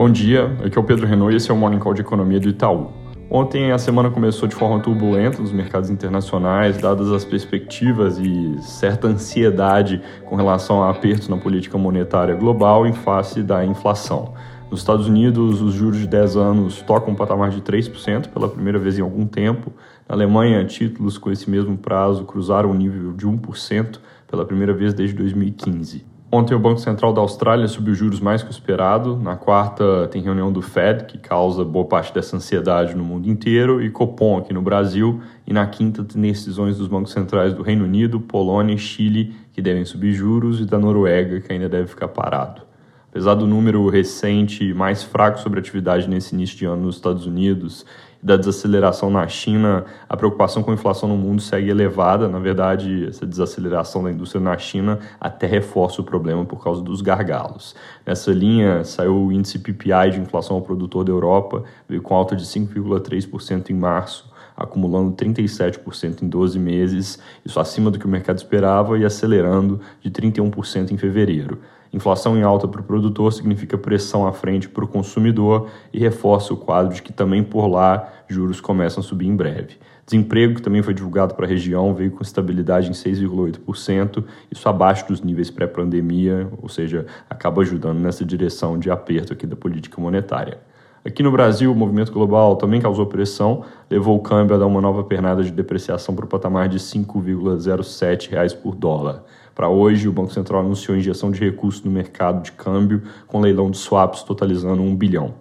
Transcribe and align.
Bom 0.00 0.08
dia, 0.08 0.56
aqui 0.64 0.78
é 0.78 0.80
o 0.80 0.82
Pedro 0.84 1.06
Renault 1.06 1.34
e 1.34 1.36
esse 1.36 1.50
é 1.50 1.52
o 1.52 1.56
Morning 1.58 1.78
Call 1.78 1.92
de 1.92 2.00
Economia 2.00 2.40
do 2.40 2.48
Itaú. 2.48 2.90
Ontem 3.30 3.70
a 3.70 3.76
semana 3.76 4.10
começou 4.10 4.48
de 4.48 4.54
forma 4.54 4.80
turbulenta 4.80 5.42
nos 5.42 5.52
mercados 5.52 5.90
internacionais, 5.90 6.78
dadas 6.78 7.12
as 7.12 7.22
perspectivas 7.22 8.18
e 8.18 8.56
certa 8.62 9.08
ansiedade 9.08 10.00
com 10.24 10.36
relação 10.36 10.82
a 10.82 10.88
apertos 10.88 11.28
na 11.28 11.36
política 11.36 11.76
monetária 11.76 12.34
global 12.34 12.86
em 12.86 12.94
face 12.94 13.42
da 13.42 13.62
inflação. 13.62 14.32
Nos 14.70 14.80
Estados 14.80 15.06
Unidos, 15.06 15.60
os 15.60 15.74
juros 15.74 15.98
de 15.98 16.06
10 16.06 16.34
anos 16.34 16.80
tocam 16.80 17.12
um 17.12 17.14
patamar 17.14 17.50
de 17.50 17.60
3% 17.60 18.28
pela 18.28 18.48
primeira 18.48 18.78
vez 18.78 18.98
em 18.98 19.02
algum 19.02 19.26
tempo. 19.26 19.70
Na 20.08 20.14
Alemanha, 20.14 20.64
títulos 20.64 21.18
com 21.18 21.30
esse 21.30 21.50
mesmo 21.50 21.76
prazo 21.76 22.24
cruzaram 22.24 22.70
o 22.70 22.74
nível 22.74 23.12
de 23.12 23.26
1% 23.26 23.98
pela 24.26 24.46
primeira 24.46 24.72
vez 24.72 24.94
desde 24.94 25.14
2015. 25.14 26.06
Ontem 26.32 26.54
o 26.54 26.60
Banco 26.60 26.78
Central 26.78 27.12
da 27.12 27.20
Austrália 27.20 27.66
subiu 27.66 27.92
juros 27.92 28.20
mais 28.20 28.40
que 28.40 28.50
o 28.50 28.52
esperado. 28.52 29.16
Na 29.16 29.34
quarta 29.34 30.06
tem 30.12 30.22
reunião 30.22 30.52
do 30.52 30.62
Fed, 30.62 31.06
que 31.06 31.18
causa 31.18 31.64
boa 31.64 31.84
parte 31.84 32.14
dessa 32.14 32.36
ansiedade 32.36 32.94
no 32.94 33.02
mundo 33.02 33.28
inteiro, 33.28 33.82
e 33.82 33.90
Copom 33.90 34.38
aqui 34.38 34.52
no 34.52 34.62
Brasil. 34.62 35.20
E 35.44 35.52
na 35.52 35.66
quinta 35.66 36.04
tem 36.04 36.22
decisões 36.22 36.78
dos 36.78 36.86
bancos 36.86 37.10
centrais 37.10 37.52
do 37.52 37.62
Reino 37.62 37.84
Unido, 37.84 38.20
Polônia 38.20 38.74
e 38.74 38.78
Chile, 38.78 39.34
que 39.52 39.60
devem 39.60 39.84
subir 39.84 40.12
juros, 40.12 40.60
e 40.60 40.64
da 40.64 40.78
Noruega, 40.78 41.40
que 41.40 41.52
ainda 41.52 41.68
deve 41.68 41.88
ficar 41.88 42.06
parado. 42.06 42.62
Apesar 43.10 43.34
do 43.34 43.44
número 43.44 43.88
recente 43.88 44.72
mais 44.72 45.02
fraco 45.02 45.40
sobre 45.40 45.58
atividade 45.58 46.08
nesse 46.08 46.32
início 46.32 46.56
de 46.56 46.64
ano 46.64 46.82
nos 46.82 46.94
Estados 46.94 47.26
Unidos 47.26 47.84
da 48.22 48.36
desaceleração 48.36 49.10
na 49.10 49.26
China, 49.26 49.84
a 50.08 50.16
preocupação 50.16 50.62
com 50.62 50.70
a 50.70 50.74
inflação 50.74 51.08
no 51.08 51.16
mundo 51.16 51.40
segue 51.40 51.70
elevada. 51.70 52.28
Na 52.28 52.38
verdade, 52.38 53.06
essa 53.08 53.26
desaceleração 53.26 54.04
da 54.04 54.10
indústria 54.10 54.40
na 54.40 54.56
China 54.58 54.98
até 55.18 55.46
reforça 55.46 56.02
o 56.02 56.04
problema 56.04 56.44
por 56.44 56.62
causa 56.62 56.82
dos 56.82 57.00
gargalos. 57.00 57.74
Nessa 58.04 58.30
linha, 58.30 58.84
saiu 58.84 59.16
o 59.16 59.32
índice 59.32 59.58
PPI 59.58 60.10
de 60.12 60.20
inflação 60.20 60.56
ao 60.56 60.62
produtor 60.62 61.04
da 61.04 61.12
Europa, 61.12 61.64
veio 61.88 62.02
com 62.02 62.14
alta 62.14 62.36
de 62.36 62.44
5,3% 62.44 63.70
em 63.70 63.74
março 63.74 64.30
acumulando 64.56 65.12
37% 65.16 66.22
em 66.22 66.28
12 66.28 66.58
meses, 66.58 67.18
isso 67.42 67.58
acima 67.58 67.90
do 67.90 67.98
que 67.98 68.04
o 68.04 68.08
mercado 68.08 68.36
esperava 68.36 68.98
e 68.98 69.06
acelerando 69.06 69.80
de 70.02 70.10
31% 70.10 70.90
em 70.90 70.98
fevereiro. 70.98 71.58
Inflação 71.92 72.36
em 72.36 72.42
alta 72.42 72.68
para 72.68 72.80
o 72.80 72.84
produtor 72.84 73.32
significa 73.32 73.76
pressão 73.76 74.26
à 74.26 74.32
frente 74.32 74.68
para 74.68 74.84
o 74.84 74.88
consumidor 74.88 75.68
e 75.92 75.98
reforça 75.98 76.54
o 76.54 76.56
quadro 76.56 76.94
de 76.94 77.02
que 77.02 77.12
também 77.12 77.42
por 77.42 77.66
lá 77.66 78.08
juros 78.28 78.60
começam 78.60 79.02
a 79.02 79.04
subir 79.04 79.26
em 79.26 79.34
breve. 79.34 79.76
Desemprego, 80.06 80.54
que 80.54 80.62
também 80.62 80.82
foi 80.82 80.94
divulgado 80.94 81.34
para 81.34 81.46
a 81.46 81.48
região, 81.48 81.92
veio 81.94 82.12
com 82.12 82.22
estabilidade 82.22 82.88
em 82.88 82.92
6,8%, 82.92 84.24
isso 84.50 84.68
abaixo 84.68 85.06
dos 85.08 85.20
níveis 85.20 85.50
pré-pandemia, 85.50 86.48
ou 86.62 86.68
seja, 86.68 87.06
acaba 87.28 87.62
ajudando 87.62 87.98
nessa 87.98 88.24
direção 88.24 88.78
de 88.78 88.90
aperto 88.90 89.32
aqui 89.32 89.46
da 89.46 89.56
política 89.56 90.00
monetária. 90.00 90.58
Aqui 91.04 91.22
no 91.22 91.32
Brasil, 91.32 91.72
o 91.72 91.74
movimento 91.74 92.12
global 92.12 92.56
também 92.56 92.80
causou 92.80 93.06
pressão, 93.06 93.64
levou 93.88 94.16
o 94.16 94.20
câmbio 94.20 94.54
a 94.54 94.58
dar 94.58 94.66
uma 94.66 94.80
nova 94.80 95.02
pernada 95.02 95.42
de 95.42 95.50
depreciação 95.50 96.14
para 96.14 96.24
o 96.24 96.28
patamar 96.28 96.68
de 96.68 96.76
R$ 96.76 96.82
5,07 96.82 98.56
por 98.60 98.74
dólar. 98.76 99.24
Para 99.54 99.68
hoje, 99.68 100.08
o 100.08 100.12
Banco 100.12 100.32
Central 100.32 100.60
anunciou 100.60 100.96
injeção 100.96 101.30
de 101.30 101.40
recursos 101.40 101.82
no 101.84 101.90
mercado 101.90 102.42
de 102.42 102.52
câmbio, 102.52 103.02
com 103.26 103.40
leilão 103.40 103.70
de 103.70 103.78
swaps 103.78 104.22
totalizando 104.22 104.82
1 104.82 104.96
bilhão. 104.96 105.34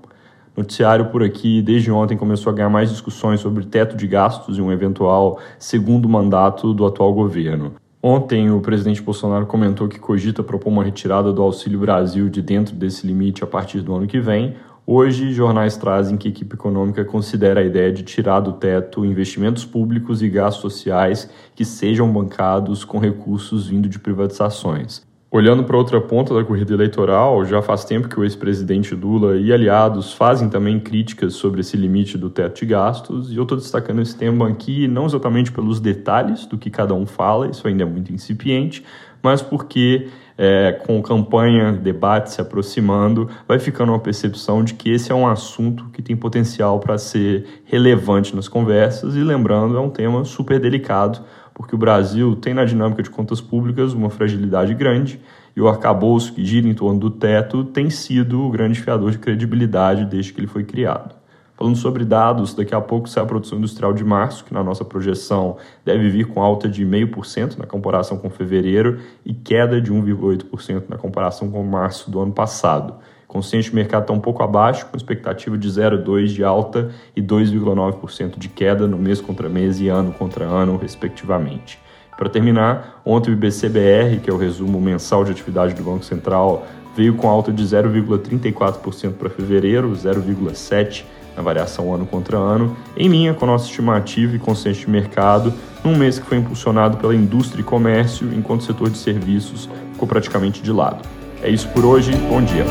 Noticiário 0.57 1.05
por 1.05 1.23
aqui, 1.23 1.61
desde 1.61 1.91
ontem, 1.91 2.17
começou 2.17 2.51
a 2.51 2.55
ganhar 2.55 2.69
mais 2.69 2.89
discussões 2.89 3.39
sobre 3.39 3.65
teto 3.65 3.95
de 3.95 4.05
gastos 4.07 4.57
e 4.57 4.61
um 4.61 4.71
eventual 4.71 5.39
segundo 5.57 6.09
mandato 6.09 6.73
do 6.73 6.85
atual 6.85 7.13
governo. 7.13 7.75
Ontem, 8.01 8.49
o 8.49 8.61
presidente 8.61 9.01
Bolsonaro 9.01 9.45
comentou 9.45 9.87
que 9.87 9.99
cogita 9.99 10.41
propor 10.41 10.69
uma 10.69 10.83
retirada 10.83 11.33
do 11.33 11.41
Auxílio 11.41 11.79
Brasil 11.79 12.29
de 12.29 12.41
dentro 12.41 12.75
desse 12.75 13.05
limite 13.05 13.43
a 13.43 13.47
partir 13.47 13.81
do 13.81 13.93
ano 13.93 14.07
que 14.07 14.19
vem, 14.19 14.55
Hoje, 14.91 15.31
jornais 15.31 15.77
trazem 15.77 16.17
que 16.17 16.27
a 16.27 16.31
equipe 16.31 16.55
econômica 16.55 17.05
considera 17.05 17.59
a 17.59 17.63
ideia 17.63 17.93
de 17.93 18.01
tirar 18.01 18.39
do 18.39 18.53
teto 18.53 19.05
investimentos 19.05 19.63
públicos 19.63 20.23
e 20.23 20.27
gastos 20.27 20.63
sociais 20.63 21.29
que 21.53 21.63
sejam 21.63 22.11
bancados 22.11 22.83
com 22.83 22.97
recursos 22.97 23.67
vindo 23.67 23.87
de 23.87 23.99
privatizações. 23.99 25.07
Olhando 25.29 25.63
para 25.63 25.77
outra 25.77 26.01
ponta 26.01 26.33
da 26.33 26.43
corrida 26.43 26.73
eleitoral, 26.73 27.45
já 27.45 27.61
faz 27.61 27.85
tempo 27.85 28.09
que 28.09 28.19
o 28.19 28.23
ex-presidente 28.23 28.95
Lula 28.95 29.37
e 29.37 29.53
aliados 29.53 30.11
fazem 30.11 30.49
também 30.49 30.79
críticas 30.79 31.35
sobre 31.35 31.61
esse 31.61 31.77
limite 31.77 32.17
do 32.17 32.31
teto 32.31 32.57
de 32.57 32.65
gastos, 32.65 33.31
e 33.31 33.35
eu 33.35 33.43
estou 33.43 33.59
destacando 33.59 34.01
esse 34.01 34.17
tema 34.17 34.49
aqui 34.49 34.87
não 34.87 35.05
exatamente 35.05 35.51
pelos 35.51 35.79
detalhes 35.79 36.47
do 36.47 36.57
que 36.57 36.71
cada 36.71 36.95
um 36.95 37.05
fala, 37.05 37.47
isso 37.47 37.67
ainda 37.67 37.83
é 37.83 37.85
muito 37.85 38.11
incipiente, 38.11 38.83
mas 39.21 39.39
porque 39.39 40.07
é, 40.41 40.71
com 40.71 41.01
campanha, 41.01 41.73
debate 41.73 42.31
se 42.31 42.39
aproximando, 42.39 43.29
vai 43.45 43.59
ficando 43.59 43.91
uma 43.91 43.99
percepção 43.99 44.63
de 44.63 44.73
que 44.73 44.89
esse 44.89 45.11
é 45.11 45.15
um 45.15 45.27
assunto 45.27 45.89
que 45.91 46.01
tem 46.01 46.15
potencial 46.15 46.79
para 46.79 46.97
ser 46.97 47.45
relevante 47.65 48.33
nas 48.33 48.47
conversas 48.47 49.17
e, 49.17 49.19
lembrando, 49.19 49.75
é 49.75 49.81
um 49.81 49.89
tema 49.89 50.23
super 50.23 50.57
delicado, 50.57 51.19
porque 51.53 51.75
o 51.75 51.77
Brasil 51.77 52.37
tem 52.37 52.53
na 52.53 52.63
dinâmica 52.63 53.03
de 53.03 53.09
contas 53.09 53.41
públicas 53.41 53.91
uma 53.91 54.09
fragilidade 54.09 54.73
grande 54.73 55.19
e 55.57 55.59
o 55.59 55.67
arcabouço 55.67 56.31
que 56.31 56.45
gira 56.45 56.69
em 56.69 56.73
torno 56.73 57.01
do 57.01 57.11
teto 57.11 57.65
tem 57.65 57.89
sido 57.89 58.41
o 58.41 58.49
grande 58.49 58.79
fiador 58.79 59.11
de 59.11 59.17
credibilidade 59.17 60.05
desde 60.05 60.31
que 60.31 60.39
ele 60.39 60.47
foi 60.47 60.63
criado. 60.63 61.18
Falando 61.59 61.75
sobre 61.75 62.05
dados, 62.05 62.53
daqui 62.53 62.73
a 62.73 62.79
pouco 62.79 63.09
sai 63.09 63.21
a 63.21 63.25
produção 63.25 63.57
industrial 63.57 63.91
de 63.91 64.01
março, 64.01 64.45
que 64.45 64.53
na 64.53 64.63
nossa 64.63 64.85
projeção 64.85 65.57
deve 65.83 66.07
vir 66.09 66.25
com 66.25 66.41
alta 66.41 66.69
de 66.69 66.85
0,5% 66.85 67.57
na 67.57 67.65
comparação 67.65 68.17
com 68.17 68.29
fevereiro 68.29 68.99
e 69.25 69.33
queda 69.33 69.81
de 69.81 69.91
1,8% 69.91 70.83
na 70.87 70.95
comparação 70.95 71.51
com 71.51 71.61
março 71.61 72.09
do 72.09 72.21
ano 72.21 72.31
passado. 72.31 72.93
Consciente, 73.27 73.73
o 73.73 73.75
mercado 73.75 74.03
está 74.03 74.13
um 74.13 74.21
pouco 74.21 74.41
abaixo, 74.41 74.85
com 74.85 74.95
expectativa 74.95 75.57
de 75.57 75.67
0,2% 75.67 76.27
de 76.27 76.45
alta 76.45 76.91
e 77.13 77.21
2,9% 77.21 78.39
de 78.39 78.47
queda 78.47 78.87
no 78.87 78.97
mês 78.97 79.19
contra 79.19 79.49
mês 79.49 79.81
e 79.81 79.89
ano 79.89 80.13
contra 80.13 80.45
ano, 80.45 80.77
respectivamente. 80.77 81.77
Para 82.17 82.29
terminar, 82.29 83.01
ontem 83.03 83.31
o 83.31 83.33
IBCBR, 83.33 84.21
que 84.23 84.29
é 84.29 84.33
o 84.33 84.37
resumo 84.37 84.79
mensal 84.79 85.25
de 85.25 85.31
atividade 85.31 85.73
do 85.73 85.83
Banco 85.83 86.05
Central, 86.05 86.65
veio 86.95 87.15
com 87.15 87.27
alta 87.27 87.51
de 87.51 87.65
0,34% 87.65 89.15
para 89.15 89.29
fevereiro, 89.29 89.91
0,7% 89.91 91.18
na 91.39 91.43
variação 91.43 91.95
ano 91.95 92.05
contra 92.05 92.37
ano, 92.37 92.75
em 92.97 93.07
linha 93.07 93.33
com 93.33 93.45
nossa 93.45 93.65
estimativa 93.65 94.35
e 94.35 94.39
consciência 94.39 94.85
de 94.85 94.91
mercado, 94.91 95.53
num 95.81 95.95
mês 95.95 96.19
que 96.19 96.25
foi 96.25 96.37
impulsionado 96.37 96.97
pela 96.97 97.15
indústria 97.15 97.61
e 97.61 97.63
comércio, 97.63 98.29
enquanto 98.33 98.59
o 98.59 98.65
setor 98.65 98.89
de 98.89 98.97
serviços 98.97 99.69
ficou 99.93 100.05
praticamente 100.05 100.61
de 100.61 100.71
lado. 100.71 101.07
É 101.41 101.49
isso 101.49 101.69
por 101.69 101.85
hoje, 101.85 102.11
bom 102.29 102.41
dia. 102.41 102.65